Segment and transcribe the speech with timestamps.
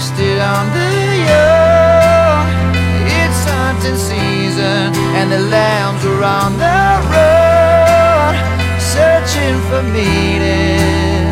[0.00, 0.92] wasted on the
[1.30, 2.46] young.
[3.20, 8.34] It's hunting season and the lambs are on the road,
[8.80, 11.28] searching for meaning.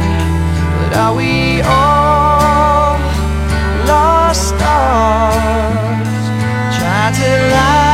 [0.77, 2.99] But are we all?
[3.87, 6.25] lost stars
[6.77, 7.88] trying to light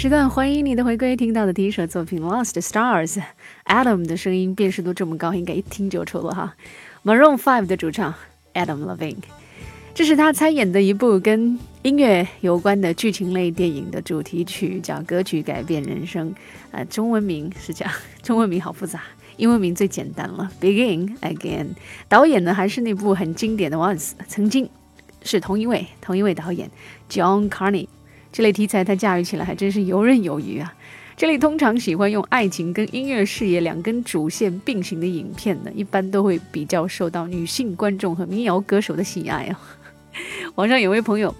[0.00, 1.14] 时段，欢迎你的回归。
[1.14, 3.16] 听到的第一首作品《Lost Stars》
[3.66, 6.54] ，Adam 的声音辨识度这么高，应该一听就出了哈。
[7.04, 8.14] Maroon Five 的主唱
[8.54, 9.18] Adam Levine，
[9.92, 16.30] 这是他参演的一部跟音乐有关的剧情类电影的主题曲，叫《歌曲改变人生》。
[16.70, 17.92] 呃，中文名是这样，
[18.24, 19.02] 中文名好复杂，
[19.36, 21.74] 英文名最简单了，Begin Again。
[22.08, 24.66] 导演呢还是那部很经典的 Once，曾经
[25.22, 26.70] 是同一位同一位导演
[27.10, 27.88] John Carney。
[28.32, 30.72] 这类题材他驾驭起来还真是游刃有余啊。
[31.16, 39.60] 这里通常喜欢用爱情跟音乐事业两根主线并行的影片呢，一般都会比较受到女性观众和民谣歌手的喜爱啊。
[40.56, 41.34] 网上有位朋友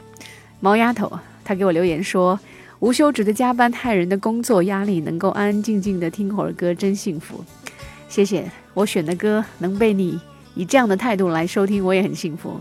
[0.60, 1.10] 毛丫头，
[1.42, 2.38] 她给我留言说
[2.80, 7.42] ：“无休止的加班害人的工作压力，能够安安静静的听会儿歌真幸福。”
[8.06, 10.20] 谢谢，我选的歌能被你
[10.54, 12.60] 以这样的态度来收听，我也很幸福。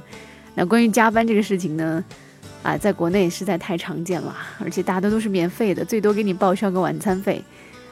[0.55, 2.01] 那关于加班这个事情呢？
[2.61, 7.41] 啊，在国内实在太常见了，而且大多都是免费的，最多给你报销个晚餐费，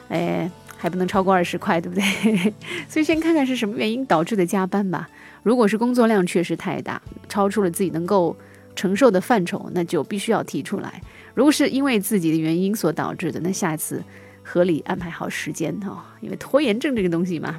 [0.08, 2.04] 哎，还不能超过二十块，对不对？
[2.88, 5.08] 所以先看看是什么原因导致的加班吧。
[5.42, 8.36] 如果是工作量确实太大，超出了自己能够
[8.76, 11.00] 承受的范畴，那就必须要提出来。
[11.34, 14.04] 如果是因为自己的原因所导致的，那下次
[14.42, 17.58] 合理安排好时间哈，因为拖延症这个东西嘛，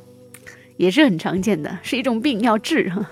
[0.77, 3.09] 也是很常见的，是一种病要治哈。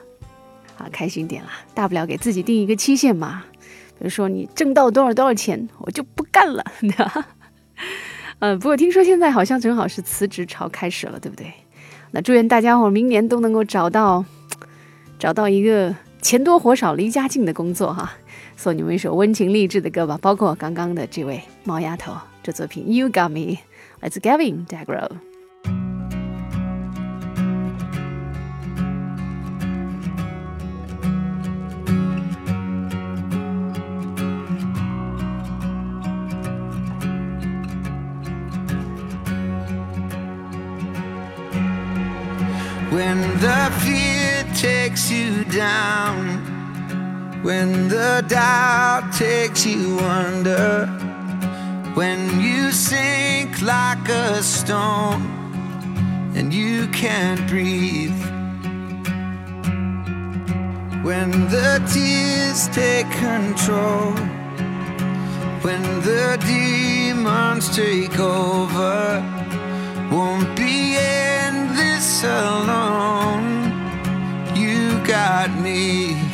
[0.78, 3.44] 啊，开心点啦，大不了给自己定一个期限嘛。
[4.00, 7.28] 比如说你挣到多少多少钱，我就不干了， 对吧？
[8.40, 11.52] 嗯，不过听说现在好像正好是辞职潮开始了，对不对？
[12.12, 14.24] 那祝愿大家伙明年都能够找到
[15.20, 18.14] 找到一个钱多活少、离家近的工作哈。
[18.56, 23.56] 送你们一首温情励志的歌吧，包括刚刚的这位猫丫头，这作品《You Got Me》
[24.00, 25.10] 来自 Gavin Dagro。
[43.18, 50.86] When the fear takes you down, when the doubt takes you under,
[51.96, 55.24] when you sink like a stone
[56.36, 58.22] and you can't breathe,
[61.04, 64.12] when the tears take control,
[65.66, 69.24] when the demons take over,
[70.12, 71.37] won't be this
[72.24, 73.72] alone.
[74.56, 76.27] You got me.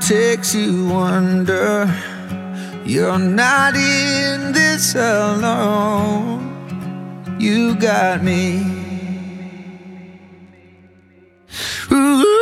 [0.00, 1.92] Takes you under,
[2.84, 6.40] you're not in this alone.
[7.38, 8.62] You got me.
[11.92, 12.33] Ooh.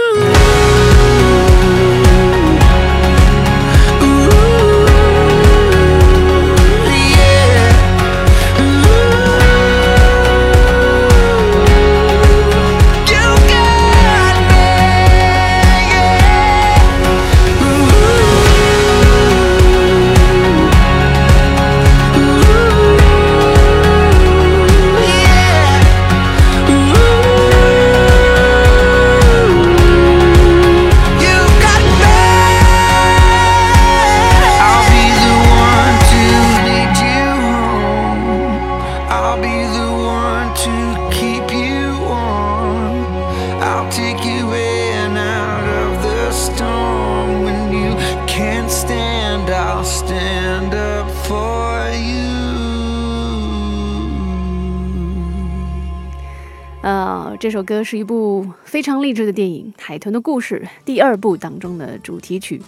[57.42, 62.62] 这首歌是一部非常励志的电影《海豚的故事》第二部当中的主题曲。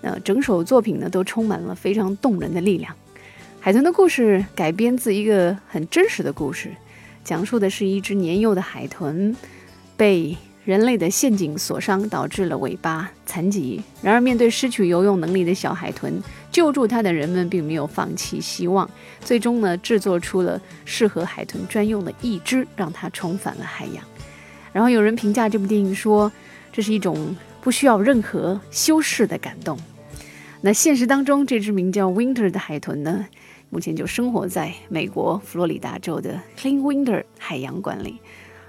[0.00, 2.90] 那整首作品呢，都充满了非常动人的力量。
[3.60, 6.70] 《海豚的故事》改编自一个很真实的故事，
[7.22, 9.36] 讲述的是一只年幼的海豚
[9.94, 10.34] 被
[10.64, 13.82] 人类的陷阱所伤，导致了尾巴残疾。
[14.02, 18.88] 然而，面对失去游泳能力的小海豚，救助它的人们并没有放弃希望，
[19.20, 24.02] 最终呢，制作出了适合海豚专用的义肢，让它重返了海洋。
[24.72, 26.32] 然后有人评价这部电影说，
[26.72, 29.78] 这是一种不需要任何修饰的感动。
[30.62, 33.26] 那现实当中，这只名叫 Winter 的海豚呢，
[33.68, 38.18] 目前就生活在美国佛罗里达州的 Clean Winter 海洋馆里，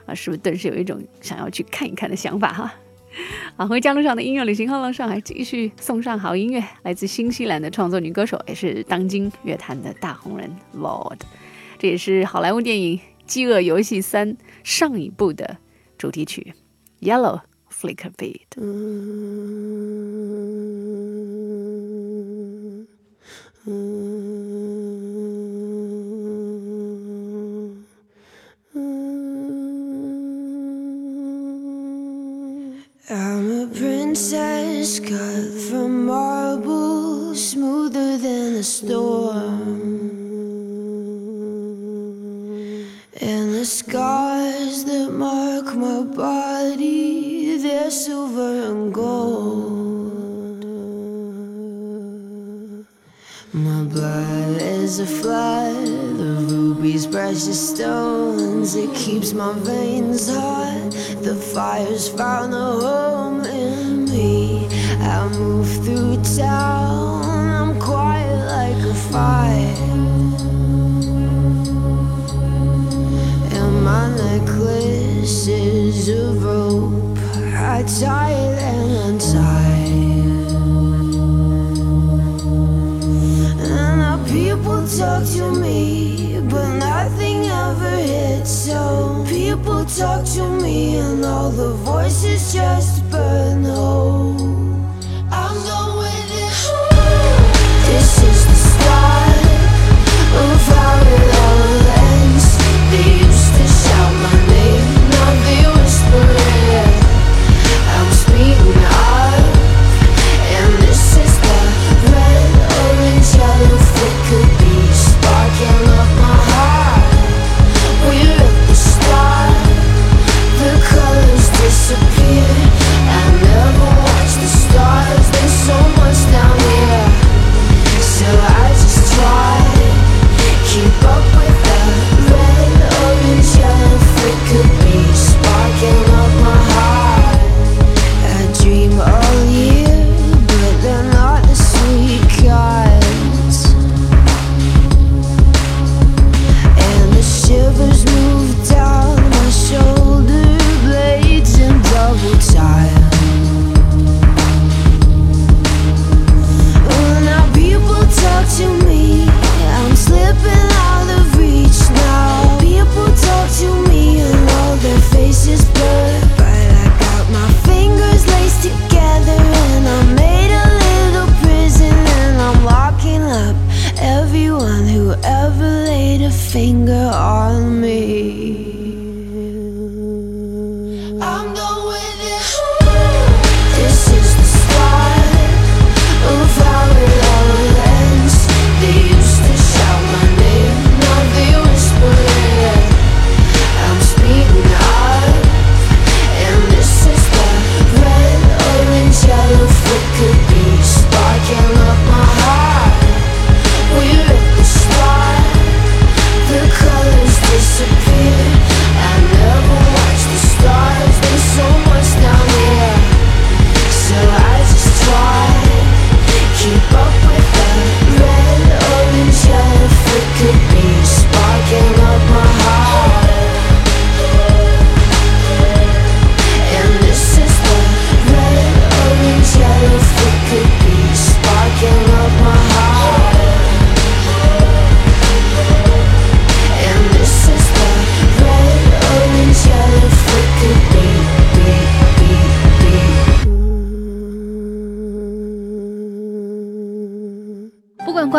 [0.06, 2.74] 啊，是不是顿时有一种想要去看一看的想法哈？
[3.58, 11.20] 好，回家路上的音乐旅行，后了上海继续送上好音乐，来自新西兰的创作女歌手，也是当今乐坛的大红人 Lord，
[11.80, 14.34] 这也是好莱坞电影《饥饿游戏三》
[14.64, 15.58] 上一部的。
[15.98, 16.54] 主题曲
[17.08, 17.40] 《Yellow
[17.72, 18.42] Flicker Beat》。
[33.08, 40.10] I'm a princess cut from marble, smoother than a storm.
[43.22, 50.66] And the scars that mark my body, they're silver and gold.
[53.54, 56.05] My blood is a flood
[56.86, 58.76] rubies, precious stones.
[58.76, 60.92] It keeps my veins hot.
[61.24, 64.68] The fire's found a home in me.
[65.00, 69.76] I move through town, I'm quiet like a fire.
[73.58, 77.18] And my necklace is of rope.
[77.56, 79.85] I tie it and untie.
[89.98, 92.85] Talk to me, and all the voices just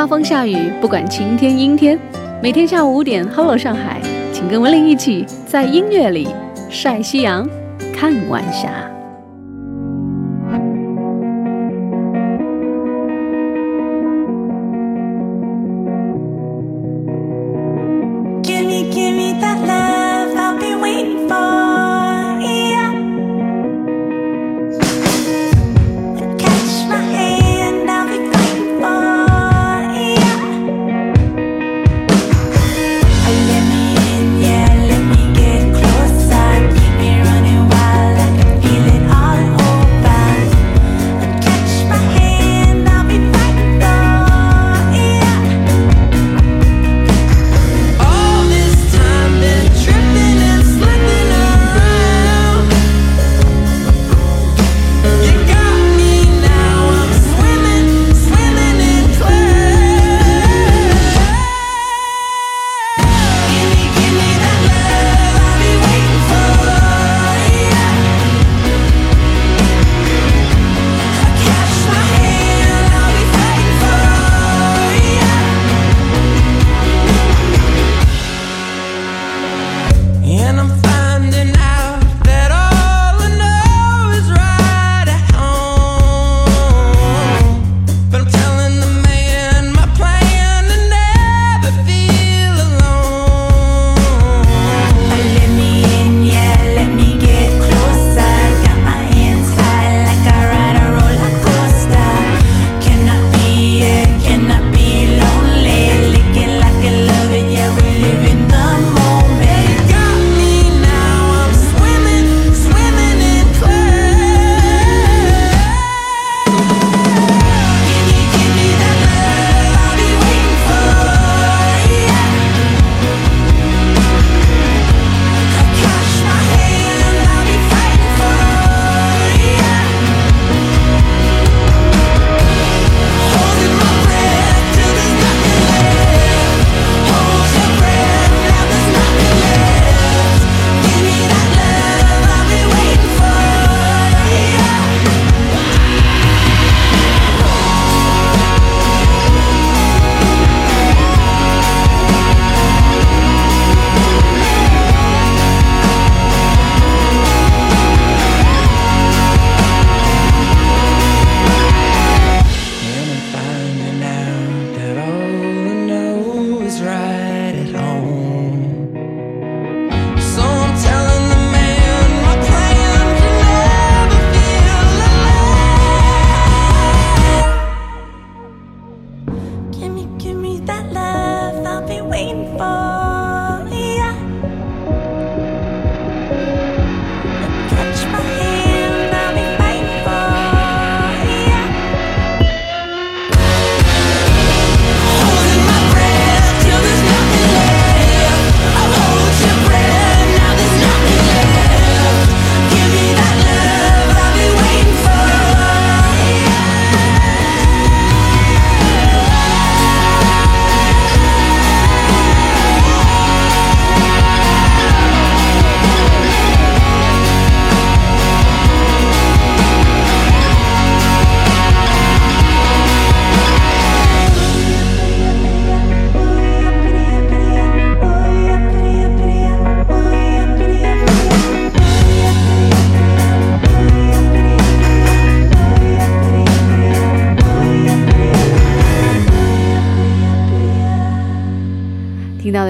[0.06, 1.98] 风下雨，不管晴天阴天，
[2.42, 4.00] 每天下午五点，Hello 上海，
[4.32, 6.28] 请跟文玲一起在音乐里
[6.70, 7.48] 晒夕阳，
[7.92, 8.95] 看晚霞。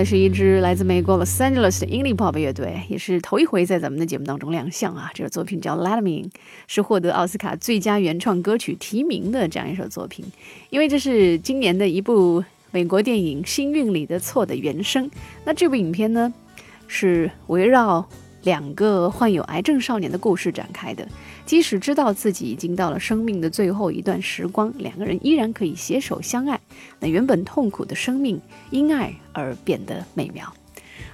[0.04, 5.11] 是一支来自美国 Los Angeles 的 Indie Pop 乐队，也是头一回在咱们的节目当中亮相啊！
[5.14, 6.28] 这首作品叫《Let Me》，
[6.66, 10.24] 是获得奥斯卡最佳原创歌曲提名的这样一首作品。
[10.70, 15.11] 因为这是今年的一部美国电影《星运里的错》的原声。
[15.44, 16.32] 那这部影片呢，
[16.87, 18.09] 是围绕
[18.46, 21.06] 两个患有癌症少年的故事展开的。
[21.44, 26.61] 即使知道自己已经到了生命的最后一段时光，两个人依然可以携手相爱。
[27.00, 30.54] 那原本痛苦的生命，因爱而变得美妙。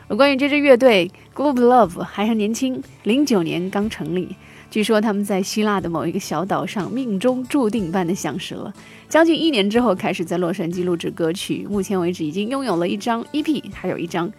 [0.09, 4.37] 而关于这支乐队 Globe Love 还很年轻，零九年刚成立。
[4.71, 8.73] 据说他们在希腊的某一个小岛上命中注定般的相识了。
[9.09, 11.67] 将近一年之后，开始在洛杉矶录制歌曲。
[11.69, 14.31] 目前为止，已经拥有了一张 EP，还有一张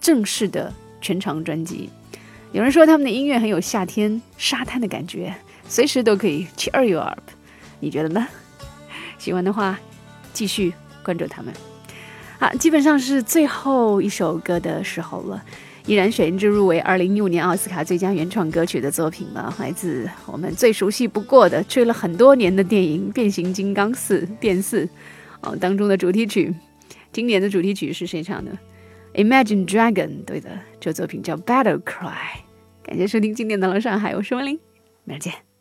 [0.00, 1.90] 正式的全长专辑。
[2.52, 5.34] 有人说他们的音乐很有夏天沙滩的感觉，
[5.66, 7.18] 随时都可以 cheer you up，
[7.80, 8.26] 你觉得呢？
[9.16, 9.80] 喜欢的话，
[10.34, 10.70] 继续
[11.02, 11.52] 关注他们。
[12.38, 15.42] 啊，基本上是最后一首歌的时候了，
[15.86, 24.86] 依然选一支入围二零一五年奥斯卡最佳原创歌曲的作品吧，来自我们最熟悉不过的、追了很多年的电影《变形金刚四》变四
[25.40, 26.54] 哦当中的主题曲。
[27.12, 28.52] 今年的主题曲是谁唱的？
[29.14, 32.40] imagine dragon 对的这作品叫 battle cry
[32.82, 34.58] 感谢收听今天的老上海我是温琳
[35.04, 35.51] 明儿见。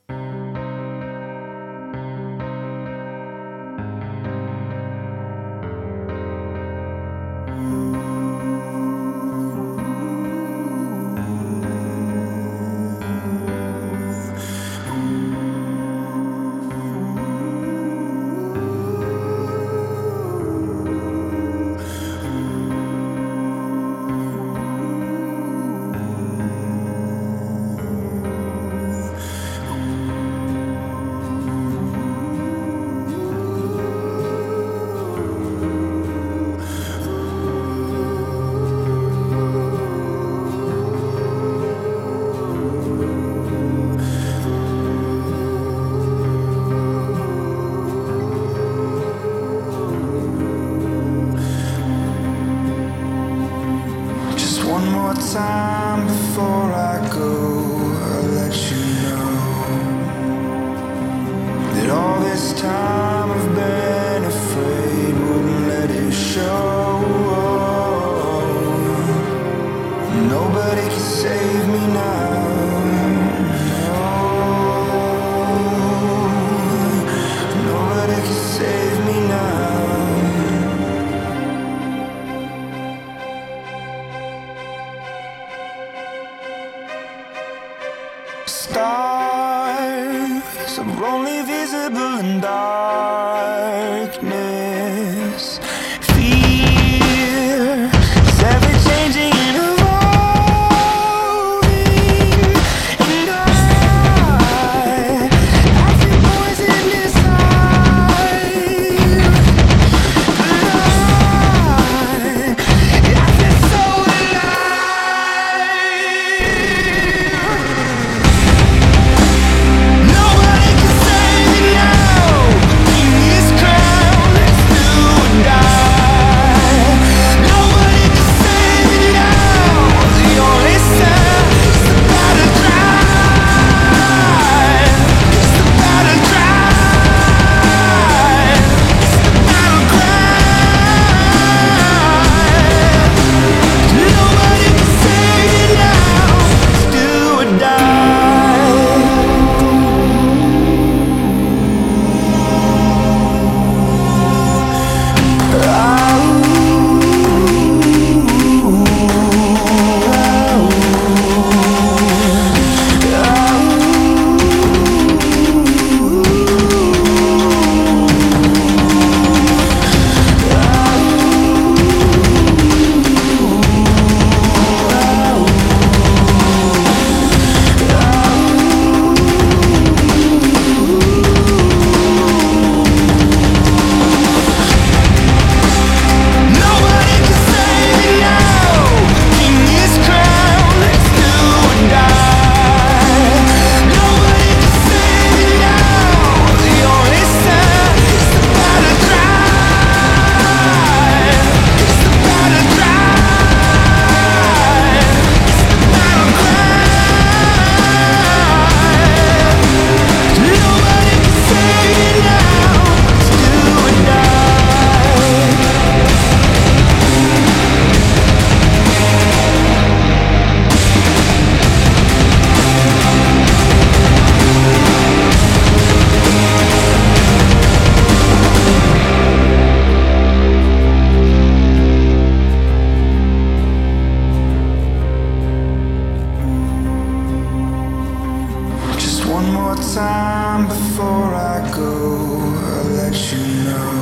[239.41, 242.38] One more time before I go,
[242.69, 243.93] I'll let you know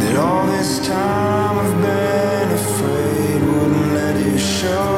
[0.00, 4.95] that all this time I've been afraid wouldn't let you show.